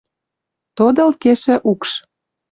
[0.77, 1.91] тодылт кешӹ укш.